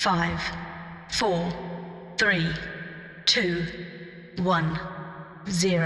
5, 0.00 0.52
4, 1.08 1.28
3, 2.16 2.46
2, 3.24 3.44
1, 4.36 4.64
0. 5.44 5.80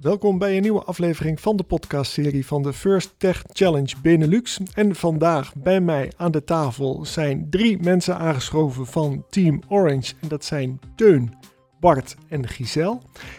Welkom 0.00 0.38
bij 0.38 0.56
een 0.56 0.62
nieuwe 0.62 0.82
aflevering 0.82 1.40
van 1.40 1.56
de 1.56 1.62
podcastserie 1.62 2.46
van 2.46 2.62
de 2.62 2.72
First 2.72 3.14
Tech 3.18 3.42
Challenge 3.52 3.94
Benelux. 4.02 4.58
En 4.74 4.94
vandaag 4.94 5.54
bij 5.54 5.80
mij 5.80 6.12
aan 6.16 6.30
de 6.30 6.44
tafel 6.44 7.04
zijn 7.04 7.46
drie 7.50 7.82
mensen 7.82 8.18
aangeschoven 8.18 8.86
van 8.86 9.24
Team 9.30 9.62
Orange. 9.68 10.14
En 10.20 10.28
dat 10.28 10.44
zijn 10.44 10.80
Teun, 10.96 11.34
Bart 11.80 12.16
en 12.28 12.48
Giselle. 12.48 12.98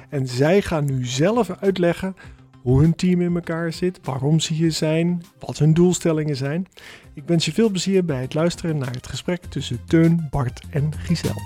En 0.09 0.27
zij 0.27 0.61
gaan 0.61 0.86
nu 0.86 1.05
zelf 1.05 1.50
uitleggen 1.59 2.16
hoe 2.68 2.81
hun 2.81 2.95
team 2.95 3.21
in 3.21 3.36
elkaar 3.36 3.73
zit, 3.73 3.99
waarom 4.04 4.39
ze 4.39 4.54
hier 4.54 4.71
zijn, 4.71 5.23
wat 5.39 5.57
hun 5.57 5.73
doelstellingen 5.73 6.36
zijn. 6.36 6.67
Ik 7.13 7.23
wens 7.25 7.45
je 7.45 7.54
veel 7.54 7.70
plezier 7.70 8.05
bij 8.05 8.21
het 8.21 8.34
luisteren 8.34 8.77
naar 8.77 8.91
het 8.91 9.07
gesprek 9.07 9.45
tussen 9.45 9.85
Teun, 9.85 10.27
Bart 10.30 10.62
en 10.70 10.93
Giselle. 10.98 11.41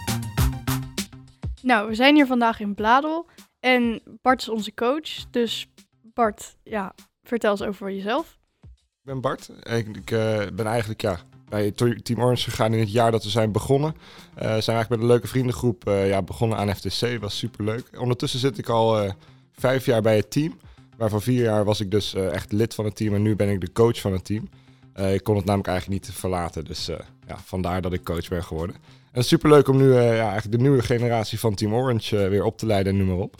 Nou, 1.62 1.88
we 1.88 1.96
zijn 1.96 2.16
hier 2.16 2.26
vandaag 2.26 2.60
in 2.60 2.74
Bladel 2.74 3.28
en 3.60 4.02
Bart 4.22 4.42
is 4.42 4.50
onze 4.50 4.74
coach. 4.74 5.30
Dus 5.32 5.68
Bart, 6.14 6.56
ja, 6.64 6.94
vertel 7.24 7.52
eens 7.52 7.62
over 7.62 7.92
jezelf. 7.92 8.38
Ik 8.62 8.70
ben 9.02 9.22
Bart. 9.22 9.50
Ik, 9.64 9.98
ik 9.98 10.12
eh, 10.12 10.38
ben 10.54 10.66
eigenlijk 10.66 11.02
ja, 11.02 11.20
bij 11.50 11.72
Team 11.72 12.22
Orange 12.22 12.50
gegaan 12.50 12.74
in 12.74 12.80
het 12.80 12.92
jaar 12.92 13.12
dat 13.12 13.24
we 13.24 13.30
zijn 13.30 13.52
begonnen. 13.52 13.94
Uh, 13.94 14.42
zijn 14.42 14.50
eigenlijk 14.50 14.90
met 14.90 15.00
een 15.00 15.06
leuke 15.06 15.28
vriendengroep 15.28 15.88
uh, 15.88 16.10
ja, 16.10 16.22
begonnen 16.22 16.58
aan 16.58 16.76
FTC. 16.76 17.20
Was 17.20 17.38
super 17.38 17.64
leuk. 17.64 18.00
Ondertussen 18.00 18.40
zit 18.40 18.58
ik 18.58 18.70
al 18.70 19.14
vijf 19.52 19.86
jaar 19.86 20.02
bij 20.02 20.16
het 20.16 20.32
team. 20.32 20.60
Waarvan 21.02 21.22
vier 21.22 21.44
jaar 21.44 21.64
was 21.64 21.80
ik 21.80 21.92
dus 21.92 22.14
echt 22.14 22.52
lid 22.52 22.74
van 22.74 22.86
het 22.86 22.96
team 22.96 23.14
en 23.14 23.22
nu 23.22 23.36
ben 23.36 23.50
ik 23.50 23.62
de 23.62 23.72
coach 23.72 24.00
van 24.00 24.12
het 24.12 24.26
team. 24.26 24.50
ik 24.96 25.24
kon 25.24 25.36
het 25.36 25.46
namelijk 25.46 25.68
eigenlijk 25.68 26.06
niet 26.06 26.16
verlaten, 26.16 26.66
dus 26.66 26.86
ja, 27.28 27.38
vandaar 27.46 27.82
dat 27.82 27.94
ik 27.94 28.04
coach 28.04 28.28
ben 28.28 28.44
geworden. 28.44 28.76
En 28.76 28.82
het 29.12 29.24
is 29.24 29.28
super 29.28 29.50
leuk 29.50 29.68
om 29.68 29.78
nu 29.78 29.94
ja, 29.94 30.30
eigenlijk 30.30 30.52
de 30.52 30.58
nieuwe 30.58 30.82
generatie 30.82 31.40
van 31.40 31.56
Team 31.56 31.74
Orange 31.74 32.28
weer 32.28 32.44
op 32.44 32.58
te 32.58 32.66
leiden 32.66 32.92
en 32.94 32.98
noem 32.98 33.08
maar 33.08 33.24
op. 33.24 33.36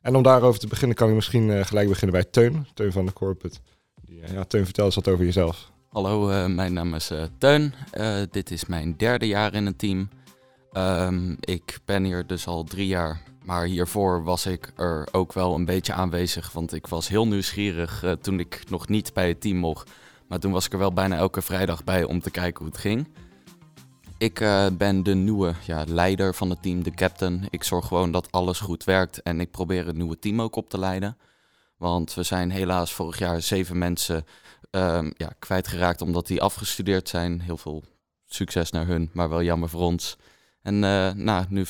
En 0.00 0.16
om 0.16 0.22
daarover 0.22 0.60
te 0.60 0.66
beginnen 0.66 0.96
kan 0.96 1.08
ik 1.08 1.14
misschien 1.14 1.66
gelijk 1.66 1.88
beginnen 1.88 2.20
bij 2.20 2.30
Teun, 2.30 2.66
Teun 2.74 2.92
van 2.92 3.06
de 3.06 3.12
Corporate. 3.12 3.58
Ja, 4.04 4.44
Teun, 4.44 4.64
vertel 4.64 4.84
eens 4.84 4.94
wat 4.94 5.08
over 5.08 5.24
jezelf. 5.24 5.70
Hallo, 5.88 6.48
mijn 6.48 6.72
naam 6.72 6.94
is 6.94 7.12
Teun. 7.38 7.74
Dit 8.30 8.50
is 8.50 8.66
mijn 8.66 8.94
derde 8.96 9.26
jaar 9.26 9.54
in 9.54 9.66
het 9.66 9.78
team. 9.78 10.08
Um, 10.72 11.36
ik 11.40 11.78
ben 11.84 12.04
hier 12.04 12.26
dus 12.26 12.46
al 12.46 12.64
drie 12.64 12.86
jaar, 12.86 13.22
maar 13.50 13.64
hiervoor 13.64 14.24
was 14.24 14.46
ik 14.46 14.72
er 14.76 15.08
ook 15.12 15.32
wel 15.32 15.54
een 15.54 15.64
beetje 15.64 15.92
aanwezig, 15.92 16.52
want 16.52 16.72
ik 16.72 16.86
was 16.86 17.08
heel 17.08 17.26
nieuwsgierig 17.26 18.04
toen 18.20 18.40
ik 18.40 18.62
nog 18.68 18.88
niet 18.88 19.12
bij 19.12 19.28
het 19.28 19.40
team 19.40 19.56
mocht. 19.56 19.90
Maar 20.28 20.38
toen 20.38 20.52
was 20.52 20.66
ik 20.66 20.72
er 20.72 20.78
wel 20.78 20.92
bijna 20.92 21.16
elke 21.16 21.42
vrijdag 21.42 21.84
bij 21.84 22.04
om 22.04 22.20
te 22.20 22.30
kijken 22.30 22.58
hoe 22.64 22.72
het 22.72 22.80
ging. 22.80 23.08
Ik 24.18 24.34
ben 24.72 25.02
de 25.02 25.14
nieuwe 25.14 25.54
ja, 25.66 25.84
leider 25.86 26.34
van 26.34 26.50
het 26.50 26.62
team, 26.62 26.82
de 26.82 26.90
captain. 26.90 27.46
Ik 27.50 27.64
zorg 27.64 27.86
gewoon 27.86 28.10
dat 28.10 28.32
alles 28.32 28.60
goed 28.60 28.84
werkt 28.84 29.22
en 29.22 29.40
ik 29.40 29.50
probeer 29.50 29.86
het 29.86 29.96
nieuwe 29.96 30.18
team 30.18 30.40
ook 30.40 30.56
op 30.56 30.70
te 30.70 30.78
leiden. 30.78 31.16
Want 31.76 32.14
we 32.14 32.22
zijn 32.22 32.50
helaas 32.50 32.92
vorig 32.92 33.18
jaar 33.18 33.42
zeven 33.42 33.78
mensen 33.78 34.24
um, 34.70 35.12
ja, 35.16 35.32
kwijtgeraakt 35.38 36.02
omdat 36.02 36.26
die 36.26 36.42
afgestudeerd 36.42 37.08
zijn. 37.08 37.40
Heel 37.40 37.58
veel 37.58 37.84
succes 38.26 38.70
naar 38.70 38.86
hun, 38.86 39.10
maar 39.12 39.28
wel 39.28 39.42
jammer 39.42 39.68
voor 39.68 39.82
ons. 39.82 40.16
En 40.62 40.74
uh, 40.74 41.12
nou, 41.12 41.44
nu 41.48 41.64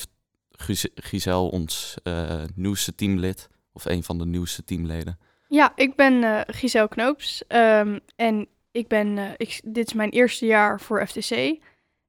Giselle 0.94 1.50
ons 1.50 1.94
uh, 2.05 2.42
nieuwste 2.55 2.94
teamlid, 2.94 3.48
of 3.72 3.84
een 3.84 4.03
van 4.03 4.19
de 4.19 4.27
nieuwste 4.27 4.64
teamleden. 4.64 5.19
Ja, 5.48 5.72
ik 5.77 5.97
ben 5.97 6.14
uh, 6.14 6.41
Giselle 6.47 6.89
Knoops 6.89 7.42
um, 7.48 8.00
en 8.16 8.48
ik 8.70 8.88
ben, 8.88 9.34
ik, 9.36 9.61
dit 9.64 9.86
is 9.86 9.92
mijn 9.92 10.11
eerste 10.11 10.47
jaar 10.47 10.81
voor 10.81 11.06
FTC. 11.06 11.58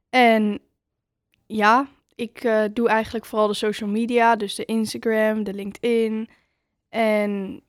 En 0.10 0.60
ja, 1.48 1.88
ik 2.16 2.42
doe 2.74 2.90
eigenlijk 2.90 3.26
vooral 3.26 3.48
de 3.48 3.54
social 3.54 3.90
media, 3.90 4.36
dus 4.36 4.56
de 4.56 4.66
Instagram, 4.66 5.44
de 5.44 5.54
LinkedIn. 5.54 6.30
En 6.90 7.62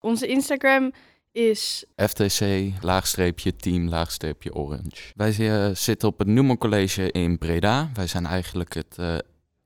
onze 0.00 0.26
Instagram 0.26 0.92
is... 1.32 1.84
FTC, 1.96 2.70
laagstreepje, 2.80 3.56
team, 3.56 3.88
laagstreepje, 3.88 4.54
orange. 4.54 5.12
Wij 5.14 5.32
zitten 5.74 6.08
op 6.08 6.18
het 6.18 6.28
Newman 6.28 6.58
College 6.58 7.10
in 7.12 7.38
Breda. 7.38 7.90
Wij 7.94 8.06
zijn 8.06 8.26
eigenlijk 8.26 8.74
het 8.74 8.96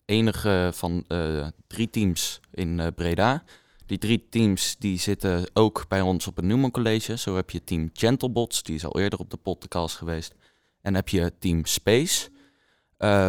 enige 0.09 0.71
van 0.75 1.05
uh, 1.09 1.47
drie 1.67 1.91
teams 1.91 2.41
in 2.51 2.93
Breda. 2.95 3.43
Die 3.87 3.99
drie 3.99 4.27
teams 4.31 4.77
die 4.79 4.99
zitten 4.99 5.51
ook 5.53 5.85
bij 5.89 6.01
ons 6.01 6.27
op 6.27 6.37
het 6.37 6.45
Newman 6.45 6.71
College. 6.71 7.17
Zo 7.17 7.37
heb 7.37 7.51
je 7.51 7.65
team 7.65 7.91
Gentlebots, 7.93 8.63
die 8.63 8.75
is 8.75 8.85
al 8.85 8.99
eerder 8.99 9.19
op 9.19 9.31
de 9.31 9.37
podcast 9.37 9.97
geweest. 9.97 10.35
En 10.83 10.95
heb 10.95 11.09
je 11.09 11.33
team 11.39 11.65
Space. 11.65 12.29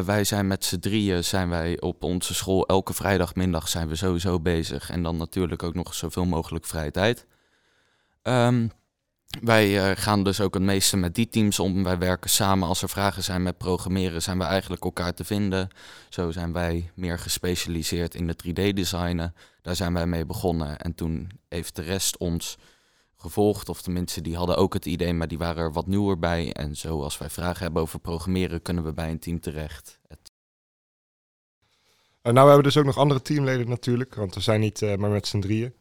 wij 0.05 0.23
zijn 0.23 0.47
met 0.47 0.65
z'n 0.65 0.79
drieën 0.79 1.23
zijn 1.23 1.49
wij 1.49 1.81
op 1.81 2.03
onze 2.03 2.33
school 2.33 2.67
elke 2.67 2.93
vrijdagmiddag 2.93 3.67
zijn 3.67 3.87
we 3.87 3.95
sowieso 3.95 4.39
bezig. 4.39 4.89
En 4.89 5.03
dan 5.03 5.17
natuurlijk 5.17 5.63
ook 5.63 5.73
nog 5.73 5.93
zoveel 5.93 6.25
mogelijk 6.25 6.65
vrije 6.65 6.91
tijd. 6.91 7.25
Um, 8.23 8.71
wij 9.41 9.91
uh, 9.91 9.97
gaan 9.97 10.23
dus 10.23 10.41
ook 10.41 10.53
het 10.53 10.63
meeste 10.63 10.97
met 10.97 11.15
die 11.15 11.29
teams 11.29 11.59
om. 11.59 11.83
Wij 11.83 11.97
werken 11.97 12.29
samen. 12.29 12.67
Als 12.67 12.81
er 12.81 12.89
vragen 12.89 13.23
zijn 13.23 13.43
met 13.43 13.57
programmeren, 13.57 14.21
zijn 14.21 14.37
we 14.37 14.43
eigenlijk 14.43 14.83
elkaar 14.83 15.13
te 15.13 15.23
vinden. 15.23 15.69
Zo 16.09 16.31
zijn 16.31 16.53
wij 16.53 16.91
meer 16.95 17.19
gespecialiseerd 17.19 18.15
in 18.15 18.27
de 18.27 18.35
3D-designen. 18.47 19.35
Daar 19.61 19.75
zijn 19.75 19.93
wij 19.93 20.07
mee 20.07 20.25
begonnen. 20.25 20.79
En 20.79 20.95
toen 20.95 21.29
heeft 21.49 21.75
de 21.75 21.81
rest 21.81 22.17
ons 22.17 22.57
gevolgd. 23.15 23.69
Of 23.69 23.81
tenminste, 23.81 24.21
die 24.21 24.35
hadden 24.35 24.57
ook 24.57 24.73
het 24.73 24.85
idee, 24.85 25.13
maar 25.13 25.27
die 25.27 25.37
waren 25.37 25.63
er 25.63 25.73
wat 25.73 25.87
nieuwer 25.87 26.19
bij. 26.19 26.53
En 26.53 26.75
zo, 26.75 27.01
als 27.01 27.17
wij 27.17 27.29
vragen 27.29 27.63
hebben 27.63 27.81
over 27.81 27.99
programmeren, 27.99 28.61
kunnen 28.61 28.83
we 28.83 28.93
bij 28.93 29.09
een 29.09 29.19
team 29.19 29.39
terecht. 29.39 29.99
Het... 30.07 30.31
Nou, 32.21 32.33
we 32.33 32.39
hebben 32.39 32.63
dus 32.63 32.77
ook 32.77 32.85
nog 32.85 32.97
andere 32.97 33.21
teamleden 33.21 33.69
natuurlijk. 33.69 34.15
Want 34.15 34.33
we 34.33 34.41
zijn 34.41 34.59
niet 34.59 34.81
uh, 34.81 34.95
maar 34.95 35.09
met 35.09 35.27
z'n 35.27 35.39
drieën. 35.39 35.73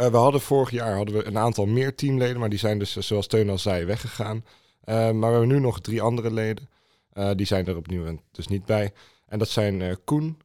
Uh, 0.00 0.06
we 0.06 0.16
hadden 0.16 0.40
vorig 0.40 0.70
jaar 0.70 0.96
hadden 0.96 1.14
we 1.14 1.24
een 1.24 1.38
aantal 1.38 1.66
meer 1.66 1.94
teamleden, 1.94 2.38
maar 2.38 2.48
die 2.48 2.58
zijn 2.58 2.78
dus, 2.78 2.96
zoals 2.96 3.26
Teun 3.26 3.50
al 3.50 3.58
zei, 3.58 3.84
weggegaan. 3.84 4.36
Uh, 4.36 4.94
maar 4.94 5.14
we 5.14 5.38
hebben 5.38 5.48
nu 5.48 5.58
nog 5.58 5.80
drie 5.80 6.02
andere 6.02 6.32
leden. 6.32 6.68
Uh, 7.14 7.30
die 7.34 7.46
zijn 7.46 7.66
er 7.66 7.76
opnieuw 7.76 8.18
dus 8.32 8.46
niet 8.46 8.64
bij. 8.64 8.92
En 9.26 9.38
dat 9.38 9.48
zijn 9.48 9.98
Koen, 10.04 10.38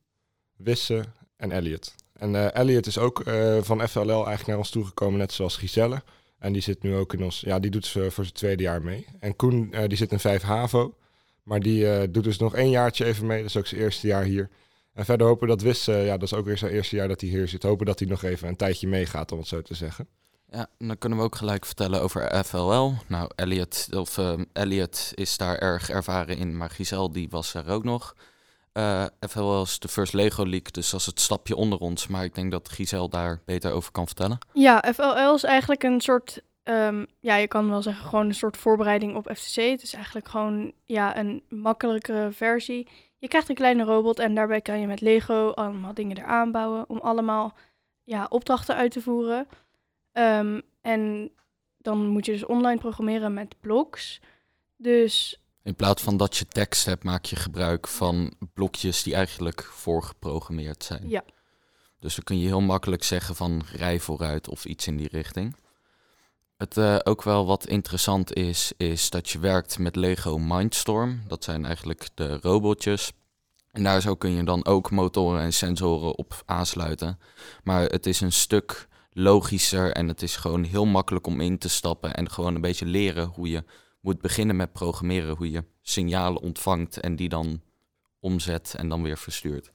Wisse 0.56 1.04
en 1.38 1.52
Elliot. 1.52 1.96
En 2.14 2.54
Elliot 2.54 2.86
is 2.86 2.98
ook 2.98 3.24
van 3.62 3.88
FLL 3.88 4.10
eigenlijk 4.10 4.48
naar 4.48 4.58
ons 4.58 4.70
toegekomen, 4.70 5.20
net 5.20 5.32
zoals 5.32 5.58
Giselle. 5.58 6.04
En 6.40 6.54
die 6.54 6.62
zit 6.62 6.84
nu 6.84 6.96
ook 6.96 7.14
in 7.14 7.24
ons, 7.24 7.40
ja, 7.40 7.60
die 7.60 7.72
doet 7.72 7.88
voor 7.88 8.12
zijn 8.12 8.34
tweede 8.34 8.64
jaar 8.64 8.82
mee. 8.82 9.08
En 9.20 9.36
Koen, 9.36 9.76
die 9.88 9.98
zit 9.98 10.12
in 10.12 10.20
5 10.20 10.42
HAVO. 10.42 10.96
Maar 11.44 11.60
die 11.60 12.12
doet 12.12 12.24
dus 12.24 12.38
nog 12.38 12.56
één 12.56 12.70
jaartje 12.70 13.06
even 13.06 13.26
mee. 13.26 13.38
Dat 13.38 13.50
is 13.50 13.58
ook 13.58 13.68
zijn 13.68 13.82
eerste 13.82 14.08
jaar 14.08 14.24
hier. 14.24 14.50
En 14.96 15.06
verder 15.06 15.28
hopen 15.28 15.48
dat 15.48 15.62
Wis, 15.62 15.88
uh, 15.88 16.06
ja, 16.06 16.12
dat 16.12 16.22
is 16.22 16.34
ook 16.34 16.46
weer 16.46 16.58
zijn 16.58 16.72
eerste 16.72 16.96
jaar 16.96 17.08
dat 17.08 17.22
hij 17.22 17.30
hier 17.30 17.48
zit. 17.48 17.64
Hopen 17.64 17.86
dat 17.86 18.00
hij 18.00 18.08
nog 18.08 18.24
even 18.24 18.48
een 18.48 18.56
tijdje 18.56 18.88
meegaat, 18.88 19.32
om 19.32 19.38
het 19.38 19.48
zo 19.48 19.62
te 19.62 19.76
zeggen. 19.76 20.08
Ja, 20.50 20.68
dan 20.78 20.98
kunnen 20.98 21.18
we 21.18 21.24
ook 21.24 21.36
gelijk 21.36 21.66
vertellen 21.66 22.02
over 22.02 22.44
FLL. 22.44 22.94
Nou, 23.08 23.30
Elliot, 23.36 23.88
of, 23.92 24.18
uh, 24.18 24.34
Elliot 24.54 25.12
is 25.14 25.38
daar 25.38 25.58
erg 25.58 25.90
ervaren 25.90 26.38
in, 26.38 26.58
maar 26.58 26.70
Giselle 26.70 27.12
die 27.12 27.30
was 27.30 27.54
er 27.54 27.70
ook 27.70 27.84
nog. 27.84 28.16
Uh, 28.74 29.04
eh, 29.04 29.10
FLL 29.30 29.62
is 29.62 29.80
de 29.80 29.88
First 29.88 30.14
Lego 30.14 30.44
League, 30.44 30.72
dus 30.72 30.90
dat 30.90 31.00
is 31.00 31.06
het 31.06 31.20
stapje 31.20 31.56
onder 31.56 31.80
ons. 31.80 32.08
Maar 32.08 32.24
ik 32.24 32.36
denk 32.36 32.52
dat 32.52 32.70
Giselle 32.70 33.10
daar 33.10 33.42
beter 33.46 33.72
over 33.72 33.92
kan 33.92 34.06
vertellen. 34.06 34.38
Ja, 34.54 34.84
FLL 34.94 35.34
is 35.34 35.44
eigenlijk 35.44 35.84
een 35.84 36.02
soort, 36.02 36.42
um, 36.64 37.06
ja, 37.20 37.36
je 37.36 37.48
kan 37.48 37.70
wel 37.70 37.82
zeggen 37.82 38.06
gewoon 38.06 38.26
een 38.26 38.36
soort 38.36 38.58
voorbereiding 38.58 39.16
op 39.16 39.30
FTC. 39.36 39.56
Het 39.56 39.84
is 39.84 39.94
eigenlijk 39.94 40.28
gewoon 40.28 40.72
ja, 40.86 41.18
een 41.18 41.44
makkelijke 41.50 42.30
versie. 42.32 42.88
Je 43.18 43.28
krijgt 43.28 43.50
een 43.50 43.56
kleine 43.56 43.84
robot 43.84 44.20
en 44.20 44.36
daarbij 44.36 44.62
kan 44.62 44.80
je 44.80 44.88
met 44.88 45.02
Lego 45.02 45.50
allemaal 45.50 45.94
dingen 45.94 46.18
eraan 46.18 46.52
bouwen 46.52 46.90
om 46.90 46.98
allemaal 46.98 47.53
ja, 48.03 48.26
opdrachten 48.30 48.76
uit 48.76 48.92
te 48.92 49.02
voeren. 49.02 49.48
Um, 50.14 50.62
en 50.81 51.31
dan 51.78 52.08
moet 52.08 52.26
je 52.26 52.31
dus 52.31 52.46
online 52.46 52.80
programmeren 52.80 53.34
met 53.34 53.56
blocks. 53.59 54.22
Dus. 54.78 55.40
In 55.64 55.76
plaats 55.76 56.03
van 56.03 56.17
dat 56.17 56.38
je 56.38 56.46
tekst 56.46 56.85
hebt, 56.85 57.03
maak 57.03 57.26
je 57.26 57.35
gebruik 57.35 57.88
van 57.88 58.34
blokjes 58.53 59.03
die 59.03 59.16
eigenlijk 59.16 59.64
voorgeprogrammeerd 59.64 60.84
zijn. 60.84 61.09
Ja. 61.09 61.23
Dus 62.00 62.16
dan 62.16 62.23
kun 62.23 62.40
je 62.40 62.46
heel 62.46 62.62
makkelijk 62.62 63.03
zeggen 63.03 63.35
van 63.35 63.62
rij 63.72 64.00
vooruit 64.00 64.50
of 64.50 64.66
iets 64.66 64.88
in 64.88 64.97
die 64.97 65.09
richting. 65.12 65.56
Het 66.57 66.78
uh, 66.78 66.97
ook 67.03 67.23
wel 67.23 67.46
wat 67.46 67.67
interessant 67.67 68.34
is, 68.34 68.72
is 68.78 69.09
dat 69.09 69.29
je 69.29 69.40
werkt 69.40 69.79
met 69.79 69.96
Lego 69.96 70.37
Mindstorm. 70.37 71.22
Dat 71.28 71.43
zijn 71.43 71.66
eigenlijk 71.66 72.09
de 72.13 72.40
robotjes. 72.41 73.11
En 73.72 73.84
daar 73.84 74.02
zo 74.02 74.16
kun 74.16 74.31
je 74.31 74.43
dan 74.43 74.66
ook 74.66 74.91
motoren 74.91 75.41
en 75.41 75.53
sensoren 75.53 76.17
op 76.17 76.43
aansluiten. 76.46 77.19
Maar 77.63 77.81
het 77.81 78.05
is 78.05 78.22
een 78.22 78.31
stuk 78.31 78.87
logischer 79.11 79.91
en 79.91 80.07
het 80.07 80.22
is 80.22 80.35
gewoon 80.35 80.63
heel 80.63 80.85
makkelijk 80.85 81.28
om 81.28 81.41
in 81.41 81.57
te 81.57 81.69
stappen 81.69 82.16
en 82.16 82.29
gewoon 82.29 82.55
een 82.55 82.61
beetje 82.61 82.85
leren 82.85 83.25
hoe 83.25 83.49
je 83.49 83.63
moet 84.02 84.22
beginnen 84.22 84.55
met 84.55 84.73
programmeren, 84.73 85.35
hoe 85.35 85.52
je 85.52 85.63
signalen 85.81 86.41
ontvangt 86.41 86.99
en 86.99 87.16
die 87.16 87.29
dan 87.29 87.61
omzet 88.19 88.75
en 88.78 88.90
dan 88.90 89.02
weer 89.02 89.17
verstuurt. 89.17 89.72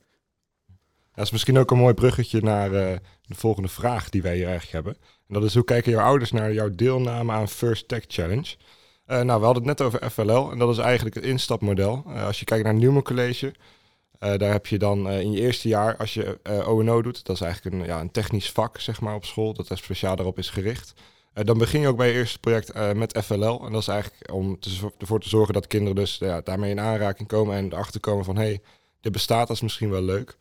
Dat 1.20 1.28
is 1.28 1.34
misschien 1.34 1.58
ook 1.58 1.70
een 1.70 1.78
mooi 1.78 1.94
bruggetje 1.94 2.40
naar 2.40 2.72
uh, 2.72 2.92
de 3.22 3.34
volgende 3.34 3.68
vraag 3.68 4.08
die 4.08 4.22
wij 4.22 4.34
hier 4.34 4.46
eigenlijk 4.46 4.72
hebben. 4.72 4.96
En 5.28 5.34
dat 5.34 5.44
is 5.44 5.54
hoe 5.54 5.64
kijken 5.64 5.92
jouw 5.92 6.04
ouders 6.04 6.30
naar 6.30 6.52
jouw 6.52 6.70
deelname 6.74 7.32
aan 7.32 7.48
First 7.48 7.88
Tech 7.88 8.04
Challenge? 8.06 8.56
Uh, 9.06 9.20
nou, 9.20 9.40
we 9.40 9.44
hadden 9.44 9.66
het 9.66 9.78
net 9.78 9.80
over 9.80 10.10
FLL 10.10 10.50
en 10.50 10.58
dat 10.58 10.70
is 10.70 10.78
eigenlijk 10.78 11.14
het 11.14 11.24
instapmodel. 11.24 12.04
Uh, 12.06 12.26
als 12.26 12.38
je 12.38 12.44
kijkt 12.44 12.64
naar 12.64 12.74
Newman 12.74 13.02
College, 13.02 13.54
daar 14.18 14.52
heb 14.52 14.66
je 14.66 14.78
dan 14.78 15.10
in 15.10 15.32
je 15.32 15.40
eerste 15.40 15.68
jaar, 15.68 15.96
als 15.96 16.14
je 16.14 16.38
O&O 16.64 17.02
doet, 17.02 17.24
dat 17.24 17.36
is 17.36 17.42
eigenlijk 17.42 17.76
een, 17.76 17.84
ja, 17.84 18.00
een 18.00 18.10
technisch 18.10 18.50
vak 18.50 18.80
zeg 18.80 19.00
maar, 19.00 19.14
op 19.14 19.24
school, 19.24 19.52
dat 19.52 19.68
er 19.68 19.78
speciaal 19.78 20.16
daarop 20.16 20.38
is 20.38 20.50
gericht. 20.50 20.92
dan 21.32 21.58
begin 21.58 21.80
je 21.80 21.88
ook 21.88 21.96
bij 21.96 22.08
je 22.08 22.14
eerste 22.14 22.38
project 22.38 22.94
met 22.94 23.18
FLL. 23.24 23.66
En 23.66 23.72
dat 23.72 23.80
is 23.80 23.88
eigenlijk 23.88 24.32
om 24.32 24.58
ervoor 24.98 25.20
te 25.20 25.28
zorgen 25.28 25.54
dat 25.54 25.66
kinderen 25.66 25.96
dus 25.96 26.16
ja, 26.18 26.40
daarmee 26.40 26.70
in 26.70 26.80
aanraking 26.80 27.28
komen 27.28 27.56
en 27.56 27.72
erachter 27.72 28.00
komen 28.00 28.24
van 28.24 28.36
hey, 28.36 28.60
dit 29.00 29.12
bestaat, 29.12 29.50
is 29.50 29.60
misschien 29.60 29.90
wel 29.90 30.02
leuk. 30.02 30.36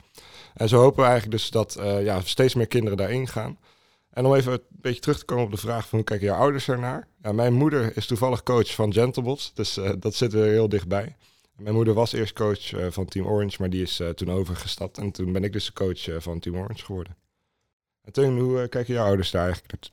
En 0.53 0.69
zo 0.69 0.79
hopen 0.79 1.03
we 1.03 1.09
eigenlijk 1.09 1.31
dus 1.31 1.49
dat 1.49 1.77
ja, 1.81 2.21
steeds 2.21 2.53
meer 2.53 2.67
kinderen 2.67 2.97
daarin 2.97 3.27
gaan. 3.27 3.57
En 4.09 4.25
om 4.25 4.35
even 4.35 4.51
een 4.51 4.61
beetje 4.69 5.01
terug 5.01 5.19
te 5.19 5.25
komen 5.25 5.43
op 5.43 5.51
de 5.51 5.57
vraag 5.57 5.87
van 5.87 5.97
hoe 5.97 6.07
kijken 6.07 6.27
jouw 6.27 6.39
ouders 6.39 6.67
ernaar? 6.67 7.07
Ja, 7.21 7.31
mijn 7.31 7.53
moeder 7.53 7.97
is 7.97 8.05
toevallig 8.05 8.43
coach 8.43 8.73
van 8.75 8.93
Gentlebots, 8.93 9.53
dus 9.53 9.77
uh, 9.77 9.91
dat 9.99 10.15
zit 10.15 10.33
er 10.33 10.45
heel 10.45 10.69
dichtbij. 10.69 11.15
Mijn 11.55 11.75
moeder 11.75 11.93
was 11.93 12.13
eerst 12.13 12.33
coach 12.33 12.71
uh, 12.71 12.85
van 12.89 13.05
Team 13.05 13.25
Orange, 13.25 13.55
maar 13.59 13.69
die 13.69 13.81
is 13.81 14.01
toen 14.15 14.31
overgestapt. 14.31 14.97
En 14.97 15.11
toen 15.11 15.31
ben 15.31 15.43
ik 15.43 15.53
dus 15.53 15.65
de 15.65 15.73
coach 15.73 16.21
van 16.23 16.39
Team 16.39 16.55
Orange 16.55 16.85
geworden. 16.85 17.15
En 18.01 18.11
Teun, 18.11 18.39
hoe 18.39 18.67
kijken 18.67 18.93
jouw 18.93 19.05
ouders 19.05 19.31
daar 19.31 19.43
eigenlijk? 19.43 19.83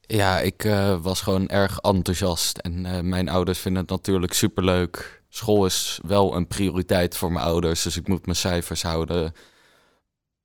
Ja, 0.00 0.40
ik 0.40 0.62
was 1.02 1.20
gewoon 1.20 1.48
erg 1.48 1.78
enthousiast. 1.78 2.58
En 2.58 3.08
mijn 3.08 3.28
ouders 3.28 3.58
vinden 3.58 3.82
het 3.82 3.90
natuurlijk 3.90 4.32
superleuk. 4.32 5.19
School 5.32 5.66
is 5.66 6.00
wel 6.06 6.36
een 6.36 6.46
prioriteit 6.46 7.16
voor 7.16 7.32
mijn 7.32 7.44
ouders, 7.44 7.82
dus 7.82 7.96
ik 7.96 8.08
moet 8.08 8.24
mijn 8.24 8.36
cijfers 8.36 8.82
houden. 8.82 9.32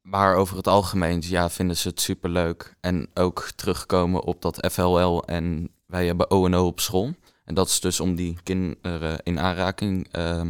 Maar 0.02 0.36
over 0.36 0.58
het 0.58 0.68
algemeen 0.68 1.24
ja, 1.26 1.50
vinden 1.50 1.78
ze 1.78 1.88
het 1.88 2.02
superleuk. 2.02 2.76
En 2.82 3.10
ook 3.14 3.50
terugkomen 3.56 4.24
op 4.24 4.42
dat 4.42 4.68
FLL 4.72 5.24
en 5.24 5.70
wij 5.86 6.06
hebben 6.06 6.32
O&O 6.32 6.66
op 6.66 6.80
school. 6.80 7.14
En 7.46 7.54
dat 7.54 7.68
is 7.68 7.80
dus 7.80 8.00
om 8.00 8.16
die 8.16 8.38
kinderen 8.44 9.20
in 9.24 9.40
aanraking 9.40 10.08
uh, 10.18 10.42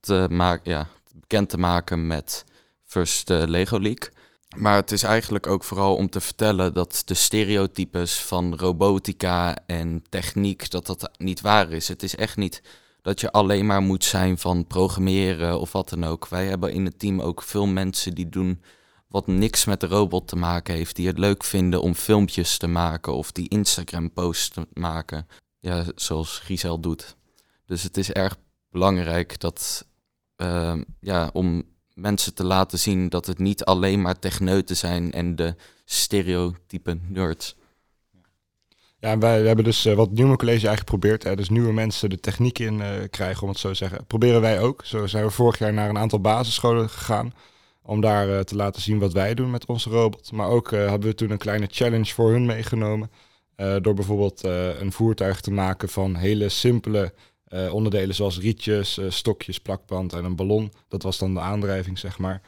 te 0.00 0.26
maken, 0.30 0.70
ja, 0.70 0.88
bekend 1.14 1.48
te 1.48 1.58
maken 1.58 2.06
met 2.06 2.44
First 2.84 3.30
uh, 3.30 3.42
Lego 3.46 3.80
League. 3.80 4.10
Maar 4.56 4.76
het 4.76 4.92
is 4.92 5.02
eigenlijk 5.02 5.46
ook 5.46 5.64
vooral 5.64 5.96
om 5.96 6.10
te 6.10 6.20
vertellen 6.20 6.74
dat 6.74 7.02
de 7.04 7.14
stereotypes 7.14 8.20
van 8.20 8.56
robotica 8.56 9.56
en 9.66 10.04
techniek, 10.08 10.70
dat 10.70 10.86
dat 10.86 11.10
niet 11.18 11.40
waar 11.40 11.70
is. 11.70 11.88
Het 11.88 12.02
is 12.02 12.16
echt 12.16 12.36
niet 12.36 12.62
dat 13.04 13.20
je 13.20 13.32
alleen 13.32 13.66
maar 13.66 13.82
moet 13.82 14.04
zijn 14.04 14.38
van 14.38 14.66
programmeren 14.66 15.60
of 15.60 15.72
wat 15.72 15.88
dan 15.88 16.04
ook. 16.04 16.28
Wij 16.28 16.46
hebben 16.46 16.72
in 16.72 16.84
het 16.84 16.98
team 16.98 17.20
ook 17.20 17.42
veel 17.42 17.66
mensen 17.66 18.14
die 18.14 18.28
doen 18.28 18.62
wat 19.08 19.26
niks 19.26 19.64
met 19.64 19.80
de 19.80 19.86
robot 19.86 20.28
te 20.28 20.36
maken 20.36 20.74
heeft, 20.74 20.96
die 20.96 21.06
het 21.06 21.18
leuk 21.18 21.44
vinden 21.44 21.82
om 21.82 21.94
filmpjes 21.94 22.58
te 22.58 22.66
maken 22.66 23.14
of 23.14 23.32
die 23.32 23.48
Instagram-posts 23.48 24.48
te 24.48 24.66
maken. 24.72 25.26
Ja, 25.60 25.84
zoals 25.94 26.38
Giselle 26.38 26.80
doet. 26.80 27.16
Dus 27.66 27.82
het 27.82 27.96
is 27.96 28.12
erg 28.12 28.36
belangrijk 28.70 29.40
dat, 29.40 29.86
uh, 30.36 30.80
ja, 31.00 31.30
om 31.32 31.62
mensen 31.94 32.34
te 32.34 32.44
laten 32.44 32.78
zien 32.78 33.08
dat 33.08 33.26
het 33.26 33.38
niet 33.38 33.64
alleen 33.64 34.02
maar 34.02 34.18
techneuten 34.18 34.76
zijn 34.76 35.12
en 35.12 35.36
de 35.36 35.54
stereotype 35.84 36.98
nerds. 37.08 37.56
Ja, 39.04 39.18
wij 39.18 39.42
hebben 39.42 39.64
dus 39.64 39.86
uh, 39.86 39.94
wat 39.94 40.10
Nieuwe 40.10 40.36
College 40.36 40.66
eigenlijk 40.66 40.78
geprobeerd. 40.78 41.36
Dus 41.36 41.48
nieuwe 41.48 41.72
mensen 41.72 42.10
de 42.10 42.20
techniek 42.20 42.58
in 42.58 42.78
uh, 42.78 42.86
krijgen, 43.10 43.42
om 43.42 43.48
het 43.48 43.58
zo 43.58 43.68
te 43.68 43.74
zeggen. 43.74 44.06
Proberen 44.06 44.40
wij 44.40 44.60
ook. 44.60 44.84
Zo 44.84 45.06
zijn 45.06 45.24
we 45.24 45.30
vorig 45.30 45.58
jaar 45.58 45.72
naar 45.72 45.88
een 45.88 45.98
aantal 45.98 46.20
basisscholen 46.20 46.88
gegaan. 46.88 47.34
Om 47.82 48.00
daar 48.00 48.28
uh, 48.28 48.40
te 48.40 48.56
laten 48.56 48.82
zien 48.82 48.98
wat 48.98 49.12
wij 49.12 49.34
doen 49.34 49.50
met 49.50 49.66
onze 49.66 49.90
robot. 49.90 50.32
Maar 50.32 50.48
ook 50.48 50.70
hebben 50.70 51.08
we 51.08 51.14
toen 51.14 51.30
een 51.30 51.38
kleine 51.38 51.68
challenge 51.70 52.12
voor 52.12 52.30
hun 52.30 52.46
meegenomen. 52.46 53.10
door 53.56 53.94
bijvoorbeeld 53.94 54.44
een 54.80 54.92
voertuig 54.92 55.40
te 55.40 55.50
maken 55.50 55.88
van 55.88 56.14
hele 56.14 56.48
simpele 56.48 57.12
onderdelen 57.70 58.14
zoals 58.14 58.38
rietjes, 58.38 58.98
stokjes, 59.08 59.60
plakband 59.60 60.12
en 60.12 60.24
een 60.24 60.36
ballon. 60.36 60.72
Dat 60.88 61.02
was 61.02 61.18
dan 61.18 61.34
de 61.34 61.40
aandrijving, 61.40 61.98
zeg 61.98 62.18
maar. 62.18 62.40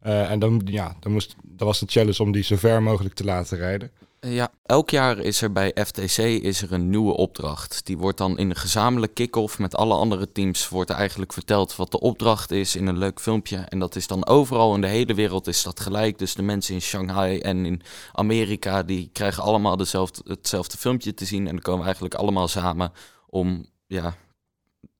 en 0.00 0.38
dan, 0.38 0.62
ja, 0.64 0.96
dan 1.00 1.12
moest, 1.12 1.36
dat 1.42 1.66
was 1.66 1.80
een 1.80 1.88
challenge 1.88 2.22
om 2.22 2.32
die 2.32 2.42
zo 2.42 2.56
ver 2.56 2.82
mogelijk 2.82 3.14
te 3.14 3.24
laten 3.24 3.58
rijden. 3.58 3.90
Ja, 4.26 4.50
elk 4.62 4.90
jaar 4.90 5.18
is 5.18 5.42
er 5.42 5.52
bij 5.52 5.72
FTC 5.84 6.18
is 6.18 6.62
er 6.62 6.72
een 6.72 6.90
nieuwe 6.90 7.16
opdracht. 7.16 7.86
Die 7.86 7.98
wordt 7.98 8.18
dan 8.18 8.38
in 8.38 8.50
een 8.50 8.56
gezamenlijk 8.56 9.14
kick-off 9.14 9.58
met 9.58 9.74
alle 9.74 9.94
andere 9.94 10.32
teams 10.32 10.68
wordt 10.68 10.90
eigenlijk 10.90 11.32
verteld 11.32 11.76
wat 11.76 11.90
de 11.90 12.00
opdracht 12.00 12.50
is 12.50 12.76
in 12.76 12.86
een 12.86 12.98
leuk 12.98 13.20
filmpje. 13.20 13.56
En 13.56 13.78
dat 13.78 13.96
is 13.96 14.06
dan 14.06 14.26
overal 14.26 14.74
in 14.74 14.80
de 14.80 14.86
hele 14.86 15.14
wereld 15.14 15.46
is 15.46 15.62
dat 15.62 15.80
gelijk. 15.80 16.18
Dus 16.18 16.34
de 16.34 16.42
mensen 16.42 16.74
in 16.74 16.80
Shanghai 16.80 17.38
en 17.38 17.66
in 17.66 17.82
Amerika 18.12 18.82
die 18.82 19.10
krijgen 19.12 19.42
allemaal 19.42 19.76
dezelfde, 19.76 20.22
hetzelfde 20.26 20.76
filmpje 20.76 21.14
te 21.14 21.24
zien. 21.24 21.46
En 21.46 21.52
dan 21.52 21.62
komen 21.62 21.80
we 21.80 21.84
eigenlijk 21.84 22.14
allemaal 22.14 22.48
samen 22.48 22.92
om 23.26 23.66
ja, 23.86 24.14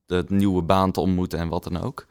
de 0.06 0.24
nieuwe 0.28 0.62
baan 0.62 0.92
te 0.92 1.00
ontmoeten 1.00 1.38
en 1.38 1.48
wat 1.48 1.64
dan 1.64 1.80
ook. 1.80 2.06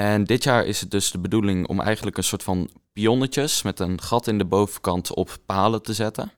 En 0.00 0.24
dit 0.24 0.44
jaar 0.44 0.66
is 0.66 0.80
het 0.80 0.90
dus 0.90 1.10
de 1.10 1.18
bedoeling 1.18 1.66
om 1.66 1.80
eigenlijk 1.80 2.16
een 2.16 2.24
soort 2.24 2.42
van 2.42 2.70
pionnetjes 2.92 3.62
met 3.62 3.80
een 3.80 4.00
gat 4.00 4.26
in 4.26 4.38
de 4.38 4.44
bovenkant 4.44 5.14
op 5.14 5.36
palen 5.46 5.82
te 5.82 5.94
zetten. 5.94 6.32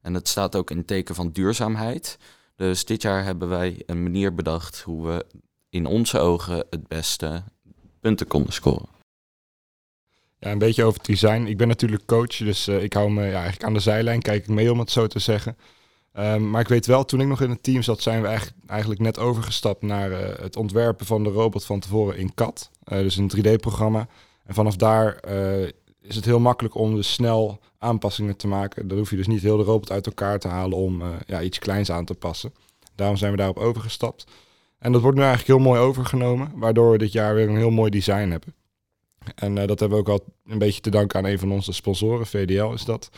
En 0.00 0.14
het 0.14 0.28
staat 0.28 0.56
ook 0.56 0.70
in 0.70 0.84
teken 0.84 1.14
van 1.14 1.30
duurzaamheid. 1.30 2.18
Dus 2.56 2.84
dit 2.84 3.02
jaar 3.02 3.24
hebben 3.24 3.48
wij 3.48 3.82
een 3.86 4.02
manier 4.02 4.34
bedacht 4.34 4.80
hoe 4.80 5.06
we 5.06 5.26
in 5.70 5.86
onze 5.86 6.18
ogen 6.18 6.66
het 6.70 6.88
beste 6.88 7.42
punten 8.00 8.26
konden 8.26 8.52
scoren. 8.52 8.88
Ja, 10.38 10.50
een 10.50 10.58
beetje 10.58 10.84
over 10.84 10.98
het 10.98 11.06
design. 11.06 11.46
Ik 11.46 11.56
ben 11.56 11.68
natuurlijk 11.68 12.06
coach, 12.06 12.36
dus 12.36 12.68
uh, 12.68 12.82
ik 12.82 12.92
hou 12.92 13.10
me 13.10 13.24
ja, 13.24 13.32
eigenlijk 13.32 13.64
aan 13.64 13.74
de 13.74 13.80
zijlijn, 13.80 14.22
kijk 14.22 14.42
ik 14.42 14.48
mee 14.48 14.72
om 14.72 14.78
het 14.78 14.90
zo 14.90 15.06
te 15.06 15.18
zeggen. 15.18 15.56
Um, 16.18 16.50
maar 16.50 16.60
ik 16.60 16.68
weet 16.68 16.86
wel, 16.86 17.04
toen 17.04 17.20
ik 17.20 17.26
nog 17.26 17.40
in 17.40 17.50
het 17.50 17.62
team 17.62 17.82
zat, 17.82 18.02
zijn 18.02 18.22
we 18.22 18.38
eigenlijk, 18.66 19.00
net 19.00 19.18
overgestapt 19.18 19.82
naar 19.82 20.10
uh, 20.10 20.18
het 20.40 20.56
ontwerpen 20.56 21.06
van 21.06 21.24
de 21.24 21.30
robot 21.30 21.64
van 21.64 21.80
tevoren 21.80 22.16
in 22.16 22.34
CAD. 22.34 22.70
Uh, 22.92 22.98
dus 22.98 23.16
een 23.16 23.30
3D-programma. 23.36 24.08
En 24.44 24.54
vanaf 24.54 24.76
daar 24.76 25.20
is 26.00 26.16
het 26.16 26.24
heel 26.24 26.40
makkelijk 26.40 26.74
om 26.74 26.94
dus 26.94 27.12
snel 27.12 27.58
aanpassingen 27.78 28.36
te 28.36 28.46
maken. 28.46 28.88
Dan 28.88 28.98
hoef 28.98 29.10
je 29.10 29.16
dus 29.16 29.26
niet 29.26 29.42
heel 29.42 29.56
de 29.56 29.62
robot 29.62 29.90
uit 29.90 30.06
elkaar 30.06 30.38
te 30.38 30.48
halen 30.48 30.78
om 30.78 31.02
ja, 31.26 31.42
iets 31.42 31.58
kleins 31.58 31.90
aan 31.90 32.04
te 32.04 32.14
passen. 32.14 32.52
Daarom 32.94 33.16
zijn 33.16 33.30
we 33.30 33.36
daarop 33.36 33.58
overgestapt. 33.58 34.26
En 34.78 34.92
dat 34.92 35.00
wordt 35.00 35.16
nu 35.16 35.22
eigenlijk 35.22 35.58
heel 35.58 35.68
mooi 35.68 35.80
overgenomen, 35.80 36.52
waardoor 36.54 36.90
we 36.90 36.98
dit 36.98 37.12
jaar 37.12 37.34
weer 37.34 37.48
een 37.48 37.56
heel 37.56 37.70
mooi 37.70 37.90
design 37.90 38.28
hebben. 38.30 38.54
En 39.34 39.54
dat 39.54 39.80
hebben 39.80 39.90
we 39.90 40.10
ook 40.10 40.20
al 40.20 40.24
een 40.46 40.58
beetje 40.58 40.80
te 40.80 40.90
danken 40.90 41.18
aan 41.18 41.24
een 41.24 41.38
van 41.38 41.52
onze 41.52 41.72
sponsoren, 41.72 42.26
VDL 42.26 42.72
is 42.72 42.84
dat. 42.84 43.10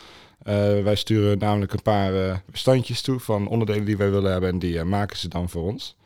Uh, 0.43 0.83
wij 0.83 0.95
sturen 0.95 1.37
namelijk 1.37 1.73
een 1.73 1.81
paar 1.81 2.43
standjes 2.51 3.01
toe 3.01 3.19
van 3.19 3.47
onderdelen 3.47 3.85
die 3.85 3.97
wij 3.97 4.11
willen 4.11 4.31
hebben 4.31 4.49
en 4.49 4.59
die 4.59 4.83
maken 4.83 5.17
ze 5.17 5.27
dan 5.27 5.49
voor 5.49 5.63
ons. 5.63 5.97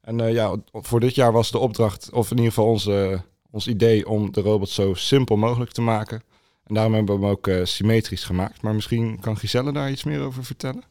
En 0.00 0.32
ja, 0.32 0.56
voor 0.72 1.00
dit 1.00 1.14
jaar 1.14 1.32
was 1.32 1.50
de 1.50 1.58
opdracht, 1.58 2.10
of 2.12 2.30
in 2.30 2.36
ieder 2.36 2.52
geval 2.52 2.68
onze 2.68 3.22
ons 3.50 3.68
idee 3.68 4.08
om 4.08 4.32
de 4.32 4.40
robot 4.40 4.68
zo 4.68 4.94
simpel 4.94 5.36
mogelijk 5.36 5.70
te 5.70 5.82
maken. 5.82 6.22
En 6.64 6.74
daarom 6.74 6.94
hebben 6.94 7.20
we 7.20 7.26
hem 7.26 7.30
ook 7.30 7.66
symmetrisch 7.66 8.24
gemaakt. 8.24 8.62
Maar 8.62 8.74
misschien 8.74 9.20
kan 9.20 9.36
Giselle 9.36 9.72
daar 9.72 9.90
iets 9.90 10.04
meer 10.04 10.20
over 10.20 10.44
vertellen? 10.44 10.82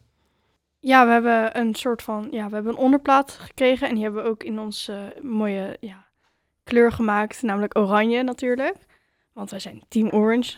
Ja, 0.79 1.05
we 1.05 1.11
hebben 1.11 1.59
een 1.59 1.75
soort 1.75 2.01
van, 2.01 2.27
ja, 2.31 2.47
we 2.47 2.53
hebben 2.53 2.71
een 2.73 2.79
onderplaat 2.79 3.31
gekregen 3.31 3.88
en 3.88 3.93
die 3.93 4.03
hebben 4.03 4.23
we 4.23 4.29
ook 4.29 4.43
in 4.43 4.59
onze 4.59 5.15
mooie 5.21 5.77
ja, 5.79 6.05
kleur 6.63 6.91
gemaakt, 6.91 7.41
namelijk 7.41 7.77
oranje 7.77 8.23
natuurlijk. 8.23 8.75
Want 9.33 9.49
wij 9.49 9.59
zijn 9.59 9.81
Team 9.88 10.09
Orange. 10.09 10.55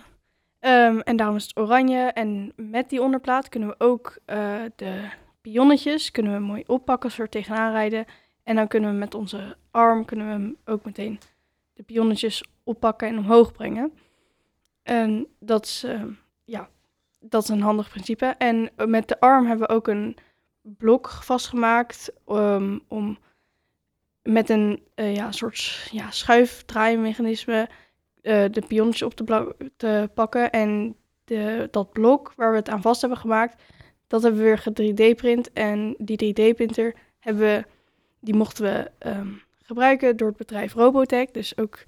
Um, 0.68 1.00
en 1.02 1.16
daarom 1.16 1.36
is 1.36 1.44
het 1.44 1.58
oranje. 1.58 2.00
En 2.00 2.54
met 2.56 2.90
die 2.90 3.02
onderplaat 3.02 3.50
kunnen 3.50 3.70
we 3.70 3.76
ook 3.78 4.18
uh, 4.26 4.62
de 4.76 5.10
pionnetjes 5.42 6.12
kunnen 6.12 6.34
we 6.34 6.40
mooi 6.40 6.64
oppakken, 6.68 7.12
soort 7.12 7.32
tegenaan 7.32 7.72
rijden. 7.72 8.06
En 8.44 8.56
dan 8.56 8.68
kunnen 8.68 8.92
we 8.92 8.98
met 8.98 9.14
onze 9.14 9.58
arm 9.72 10.06
kunnen 10.06 10.56
we 10.66 10.72
ook 10.72 10.86
meteen 10.86 11.20
de 11.74 11.84
pionnetjes 11.84 12.44
oppakken 12.64 13.08
en 13.08 13.18
omhoog 13.18 13.52
brengen. 13.52 13.94
En 14.84 15.28
dat 15.40 15.66
is, 15.66 15.84
uh, 15.84 16.04
ja, 16.46 16.70
dat 17.20 17.44
is 17.44 17.50
een 17.50 17.62
handig 17.62 17.90
principe. 17.90 18.26
En 18.26 18.72
met 18.86 19.08
de 19.08 19.20
arm 19.20 19.46
hebben 19.46 19.68
we 19.68 19.74
ook 19.74 19.88
een 19.88 20.18
blok 20.62 21.10
vastgemaakt 21.10 22.14
um, 22.28 22.84
om 22.88 23.18
met 24.22 24.50
een 24.50 24.84
uh, 24.96 25.16
ja, 25.16 25.32
soort 25.32 25.88
ja, 25.92 26.12
schuifdraaimechanisme 26.12 27.70
uh, 28.26 28.46
de 28.52 28.64
pionnetjes 28.68 29.02
op 29.02 29.14
te, 29.14 29.56
te 29.78 30.10
pakken. 30.14 30.52
En 30.52 30.96
de, 31.26 31.68
dat 31.72 31.92
blok 31.92 32.34
waar 32.36 32.52
we 32.52 32.58
het 32.58 32.70
aan 32.70 32.82
vast 32.82 33.02
hebben 33.02 33.20
gemaakt, 33.20 33.64
dat 34.08 34.22
hebben 34.22 34.42
we 34.42 34.46
weer 34.46 34.94
3D-print. 34.94 35.54
En 35.54 35.96
die 35.98 36.34
3D-printer 36.34 36.94
hebben 37.20 37.44
we, 37.44 37.66
die 38.20 38.36
mochten 38.36 38.64
we 38.64 38.92
um, 39.10 39.42
gebruiken 39.64 40.18
door 40.18 40.28
het 40.28 40.38
bedrijf 40.38 40.74
Robotech. 40.74 41.32
Dus 41.32 41.58
ook 41.58 41.84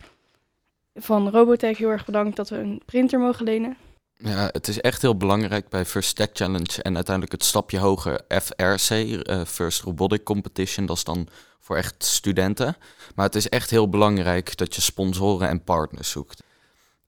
van 0.95 1.29
Robotech 1.29 1.77
heel 1.77 1.89
erg 1.89 2.05
bedankt 2.05 2.35
dat 2.35 2.49
we 2.49 2.57
een 2.57 2.81
printer 2.85 3.19
mogen 3.19 3.45
lenen. 3.45 3.77
Ja, 4.17 4.49
het 4.51 4.67
is 4.67 4.81
echt 4.81 5.01
heel 5.01 5.17
belangrijk 5.17 5.69
bij 5.69 5.85
First 5.85 6.15
Tech 6.15 6.29
Challenge 6.33 6.81
en 6.81 6.95
uiteindelijk 6.95 7.33
het 7.33 7.43
stapje 7.43 7.79
hoger 7.79 8.21
FRC, 8.27 8.89
eh, 8.89 9.45
First 9.45 9.81
Robotic 9.81 10.23
Competition. 10.23 10.85
Dat 10.85 10.97
is 10.97 11.03
dan 11.03 11.27
voor 11.59 11.75
echt 11.75 12.03
studenten. 12.03 12.77
Maar 13.15 13.25
het 13.25 13.35
is 13.35 13.49
echt 13.49 13.69
heel 13.69 13.89
belangrijk 13.89 14.57
dat 14.57 14.75
je 14.75 14.81
sponsoren 14.81 15.49
en 15.49 15.63
partners 15.63 16.09
zoekt. 16.09 16.43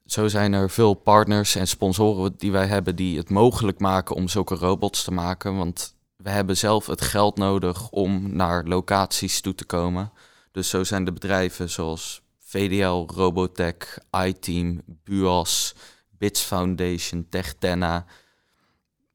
Zo 0.05 0.27
zijn 0.27 0.53
er 0.53 0.69
veel 0.69 0.93
partners 0.93 1.55
en 1.55 1.67
sponsoren 1.67 2.33
die 2.37 2.51
wij 2.51 2.65
hebben 2.67 2.95
die 2.95 3.17
het 3.17 3.29
mogelijk 3.29 3.79
maken 3.79 4.15
om 4.15 4.27
zulke 4.27 4.55
robots 4.55 5.03
te 5.03 5.11
maken. 5.11 5.57
Want 5.57 5.95
we 6.15 6.29
hebben 6.29 6.57
zelf 6.57 6.85
het 6.85 7.01
geld 7.01 7.37
nodig 7.37 7.89
om 7.89 8.35
naar 8.35 8.63
locaties 8.63 9.41
toe 9.41 9.55
te 9.55 9.65
komen. 9.65 10.11
Dus 10.51 10.69
zo 10.69 10.83
zijn 10.83 11.05
de 11.05 11.11
bedrijven 11.11 11.69
zoals 11.69 12.21
VDL, 12.39 13.05
Robotech, 13.15 13.97
iTeam, 14.11 14.81
Buas, 14.85 15.75
Bits 16.19 16.41
Foundation, 16.41 17.27
Techtenna 17.29 18.05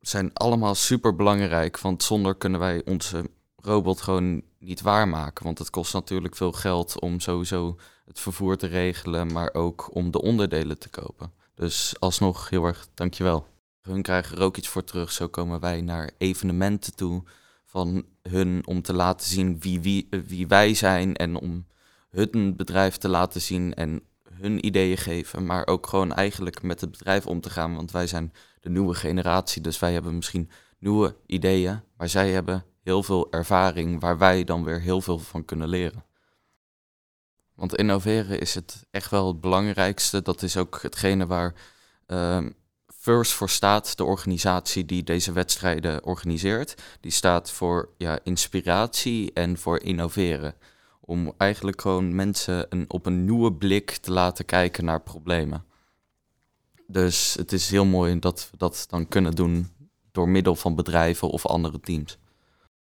zijn 0.01 0.33
allemaal 0.33 0.75
super 0.75 1.17
belangrijk. 1.17 1.81
Want 1.81 2.03
zonder 2.03 2.35
kunnen 2.35 2.61
wij 2.61 2.83
onze 2.85 3.31
robot 3.57 4.01
gewoon 4.01 4.43
niet 4.59 4.81
waarmaken. 4.81 5.45
Want 5.45 5.59
het 5.59 5.71
kost 5.71 5.93
natuurlijk 5.93 6.37
veel 6.37 6.53
geld 6.53 7.01
om 7.01 7.21
sowieso 7.21 7.79
het 8.05 8.21
vervoer 8.21 8.57
te 8.57 8.67
regelen, 8.67 9.33
maar 9.33 9.55
ook 9.55 9.95
om 9.95 10.11
de 10.11 10.23
onderdelen 10.23 10.79
te 10.79 10.89
kopen. 10.89 11.33
Dus 11.55 11.95
alsnog 11.99 12.51
heel 12.51 12.65
erg 12.65 12.89
dankjewel. 12.95 13.47
Hun 13.83 14.03
krijgen 14.03 14.37
er 14.37 14.43
ook 14.43 14.57
iets 14.57 14.69
voor 14.69 14.85
terug. 14.85 15.13
Zo 15.13 15.29
komen 15.29 15.61
wij 15.61 15.81
naar 15.81 16.11
evenementen 16.19 16.95
toe 16.95 17.23
van 17.65 18.05
hun 18.23 18.67
om 18.67 18.83
te 18.83 18.93
laten 18.93 19.27
zien 19.27 19.61
wie, 19.61 19.81
wie, 19.81 20.09
wie 20.27 20.47
wij 20.47 20.75
zijn 20.75 21.17
en 21.17 21.37
om 21.37 21.67
hun 22.11 22.57
bedrijf 22.57 22.97
te 22.97 23.09
laten 23.09 23.41
zien 23.41 23.75
en 23.75 24.03
hun 24.41 24.67
ideeën 24.67 24.97
geven, 24.97 25.47
maar 25.47 25.67
ook 25.67 25.87
gewoon 25.87 26.13
eigenlijk 26.13 26.63
met 26.63 26.81
het 26.81 26.91
bedrijf 26.91 27.27
om 27.27 27.41
te 27.41 27.51
gaan. 27.51 27.75
Want 27.75 27.91
wij 27.91 28.07
zijn 28.07 28.33
de 28.61 28.71
nieuwe 28.71 28.95
generatie, 28.95 29.63
dus 29.63 29.79
wij 29.79 29.93
hebben 29.93 30.15
misschien 30.15 30.51
nieuwe 30.79 31.17
ideeën, 31.27 31.81
maar 31.97 32.09
zij 32.09 32.31
hebben 32.31 32.65
heel 32.83 33.03
veel 33.03 33.33
ervaring 33.33 34.01
waar 34.01 34.19
wij 34.19 34.45
dan 34.45 34.65
weer 34.65 34.81
heel 34.81 35.01
veel 35.01 35.19
van 35.19 35.45
kunnen 35.45 35.69
leren. 35.69 36.05
Want 37.55 37.77
innoveren 37.77 38.41
is 38.41 38.55
het 38.55 38.87
echt 38.91 39.11
wel 39.11 39.27
het 39.27 39.41
belangrijkste. 39.41 40.23
Dat 40.23 40.43
is 40.43 40.57
ook 40.57 40.83
hetgene 40.83 41.27
waar 41.27 41.55
uh, 42.07 42.47
First 43.05 43.33
voor 43.33 43.51
staat, 43.51 43.97
de 43.97 44.05
organisatie 44.05 44.85
die 44.85 45.03
deze 45.03 45.33
wedstrijden 45.33 46.05
organiseert. 46.05 46.83
Die 47.01 47.11
staat 47.11 47.51
voor 47.51 47.89
ja, 47.99 48.19
inspiratie 48.23 49.33
en 49.33 49.59
voor 49.59 49.81
innoveren. 49.81 50.55
Om 51.05 51.33
eigenlijk 51.37 51.81
gewoon 51.81 52.15
mensen 52.15 52.67
een, 52.69 52.85
op 52.89 53.07
een 53.07 53.25
nieuwe 53.25 53.53
blik 53.53 53.91
te 53.91 54.13
laten 54.13 54.45
kijken 54.45 54.85
naar 54.85 55.01
problemen. 55.01 55.65
Dus 56.87 57.35
het 57.35 57.53
is 57.53 57.71
heel 57.71 57.85
mooi 57.85 58.19
dat 58.19 58.49
we 58.51 58.57
dat 58.57 58.87
dan 58.89 59.09
kunnen 59.09 59.35
doen 59.35 59.69
door 60.13 60.29
middel 60.29 60.55
van 60.55 60.75
bedrijven 60.75 61.29
of 61.29 61.47
andere 61.47 61.81
teams. 61.81 62.19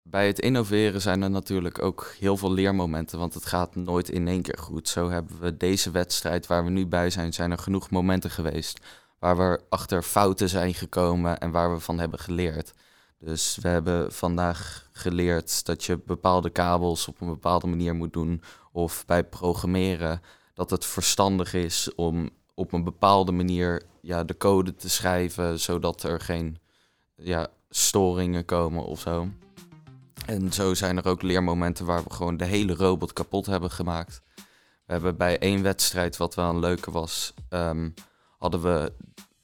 Bij 0.04 0.28
het 0.28 0.40
innoveren 0.40 1.02
zijn 1.02 1.22
er 1.22 1.30
natuurlijk 1.30 1.82
ook 1.82 2.16
heel 2.20 2.38
veel 2.38 2.52
leermomenten, 2.52 3.20
want 3.20 3.34
het 3.34 3.46
gaat 3.46 3.76
nooit 3.76 4.10
in 4.10 4.28
één 4.28 4.42
keer 4.42 4.58
goed. 4.58 4.88
Zo 4.88 5.10
hebben 5.10 5.40
we 5.40 5.58
deze 5.58 5.92
wedstrijd 5.92 6.48
waar 6.48 6.64
we 6.64 6.70
nu 6.70 6.86
bij 6.86 7.10
zijn, 7.10 7.34
zijn 7.34 7.52
er 7.52 7.58
genoeg 7.58 7.90
momenten 7.90 8.32
geweest 8.32 8.80
waar 9.20 9.38
we 9.38 9.62
achter 9.70 10.04
fouten 10.04 10.50
zijn 10.50 10.74
gekomen 10.74 11.40
en 11.40 11.52
waar 11.52 11.74
we 11.74 11.80
van 11.80 12.00
hebben 12.00 12.20
geleerd. 12.20 12.74
Dus 13.26 13.58
we 13.62 13.68
hebben 13.68 14.14
vandaag 14.14 14.90
geleerd 14.92 15.66
dat 15.66 15.84
je 15.84 15.98
bepaalde 16.06 16.50
kabels 16.50 17.08
op 17.08 17.22
een 17.22 17.28
bepaalde 17.28 17.68
manier 17.68 17.96
moet 17.96 18.14
doen. 18.14 18.42
Of 18.72 19.06
bij 19.06 19.24
programmeren 19.24 20.22
dat 20.54 20.70
het 20.70 20.86
verstandig 20.86 21.54
is 21.54 21.96
om 21.96 22.30
op 22.54 22.74
een 22.74 22.84
bepaalde 22.84 23.32
manier 23.32 23.84
ja, 24.02 24.24
de 24.24 24.38
code 24.38 24.76
te 24.76 24.90
schrijven, 24.90 25.60
zodat 25.60 26.04
er 26.04 26.20
geen 26.20 26.58
ja, 27.16 27.48
storingen 27.70 28.46
komen 28.46 28.86
of 28.86 29.00
zo. 29.00 29.28
En 30.26 30.54
zo 30.54 30.74
zijn 30.74 30.98
er 30.98 31.08
ook 31.08 31.22
leermomenten 31.22 31.86
waar 31.86 32.04
we 32.04 32.14
gewoon 32.14 32.38
de 32.38 32.46
hele 32.46 32.76
robot 32.76 33.14
kapot 33.14 33.46
hebben 33.46 33.72
gemaakt. 33.72 34.22
We 34.86 34.92
hebben 34.92 35.18
bij 35.18 35.40
één 35.40 35.62
wedstrijd, 35.62 36.18
wat 36.18 36.36
wel 36.36 36.50
een 36.50 36.60
leuke 36.60 36.92
was, 36.92 37.34
um, 37.50 37.94
hadden 38.38 38.62
we 38.62 38.94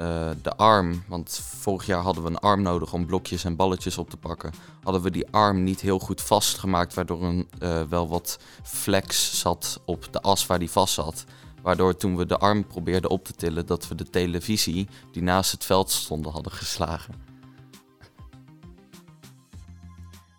uh, 0.02 0.30
de 0.42 0.56
arm, 0.56 1.04
want 1.08 1.42
vorig 1.44 1.86
jaar 1.86 2.02
hadden 2.02 2.24
we 2.24 2.30
een 2.30 2.38
arm 2.38 2.62
nodig 2.62 2.94
om 2.94 3.06
blokjes 3.06 3.44
en 3.44 3.56
balletjes 3.56 3.98
op 3.98 4.10
te 4.10 4.18
pakken. 4.18 4.52
Hadden 4.84 5.02
we 5.02 5.12
die 5.12 5.28
arm 5.32 5.64
niet 5.64 5.82
heel 5.82 6.00
goed 6.00 6.22
vastgemaakt, 6.22 6.94
waardoor 6.94 7.24
een 7.24 7.50
uh, 7.60 7.82
wel 7.90 8.08
wat 8.08 8.40
flex 8.64 9.40
zat 9.40 9.82
op 9.86 10.08
de 10.12 10.22
as 10.22 10.46
waar 10.46 10.60
die 10.60 10.72
vast 10.72 10.94
zat. 10.94 11.24
Waardoor 11.62 11.96
toen 11.96 12.18
we 12.18 12.26
de 12.26 12.38
arm 12.38 12.68
probeerden 12.68 13.10
op 13.10 13.26
te 13.26 13.34
tillen, 13.34 13.66
dat 13.66 13.88
we 13.88 13.96
de 13.96 14.10
televisie 14.10 14.88
die 15.12 15.24
naast 15.24 15.52
het 15.52 15.66
veld 15.66 15.92
stonden 15.92 16.32
hadden 16.32 16.52
geslagen. 16.52 17.14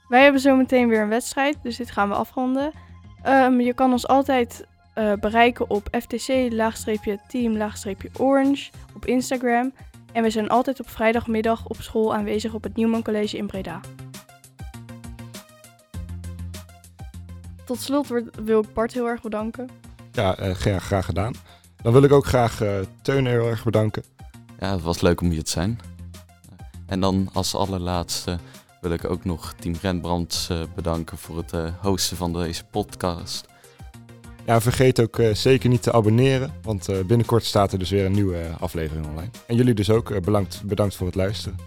Wij 0.08 0.22
hebben 0.22 0.40
zo 0.40 0.56
meteen 0.56 0.88
weer 0.88 1.02
een 1.02 1.08
wedstrijd, 1.08 1.56
dus 1.62 1.76
dit 1.76 1.90
gaan 1.90 2.08
we 2.08 2.14
afronden. 2.14 2.72
Um, 3.26 3.60
je 3.60 3.74
kan 3.74 3.92
ons 3.92 4.06
altijd 4.06 4.66
uh, 4.94 5.12
bereiken 5.12 5.70
op 5.70 5.88
ftc-team-orange 5.90 8.70
op 8.94 9.06
Instagram. 9.06 9.72
En 10.12 10.22
we 10.22 10.30
zijn 10.30 10.48
altijd 10.48 10.80
op 10.80 10.88
vrijdagmiddag 10.88 11.66
op 11.66 11.80
school 11.80 12.14
aanwezig 12.14 12.54
op 12.54 12.62
het 12.62 12.76
Nieuwman 12.76 13.02
College 13.02 13.36
in 13.36 13.46
Breda. 13.46 13.80
Tot 17.64 17.80
slot 17.80 18.08
wil 18.44 18.60
ik 18.60 18.72
Bart 18.72 18.92
heel 18.92 19.06
erg 19.06 19.22
bedanken. 19.22 19.68
Ja, 20.12 20.40
uh, 20.40 20.54
graag, 20.54 20.84
graag 20.84 21.04
gedaan. 21.04 21.34
Dan 21.82 21.92
wil 21.92 22.02
ik 22.02 22.12
ook 22.12 22.26
graag 22.26 22.62
uh, 22.62 22.70
Teun 23.02 23.26
heel 23.26 23.46
erg 23.46 23.64
bedanken. 23.64 24.04
Ja, 24.58 24.72
het 24.72 24.82
was 24.82 25.00
leuk 25.00 25.20
om 25.20 25.30
hier 25.30 25.44
te 25.44 25.50
zijn. 25.50 25.80
En 26.86 27.00
dan 27.00 27.28
als 27.32 27.54
allerlaatste 27.54 28.38
wil 28.80 28.90
ik 28.90 29.04
ook 29.04 29.24
nog 29.24 29.52
Team 29.52 29.74
Rembrandt 29.82 30.48
bedanken 30.74 31.18
voor 31.18 31.36
het 31.36 31.52
hosten 31.80 32.16
van 32.16 32.32
deze 32.32 32.64
podcast. 32.64 33.50
Ja, 34.46 34.60
vergeet 34.60 35.00
ook 35.00 35.18
uh, 35.18 35.34
zeker 35.34 35.68
niet 35.68 35.82
te 35.82 35.92
abonneren, 35.92 36.52
want 36.62 36.90
uh, 36.90 36.96
binnenkort 37.06 37.44
staat 37.44 37.72
er 37.72 37.78
dus 37.78 37.90
weer 37.90 38.04
een 38.04 38.12
nieuwe 38.12 38.38
aflevering 38.58 39.06
online. 39.06 39.30
En 39.46 39.56
jullie 39.56 39.74
dus 39.74 39.90
ook, 39.90 40.20
bedankt, 40.24 40.62
bedankt 40.64 40.96
voor 40.96 41.06
het 41.06 41.16
luisteren. 41.16 41.58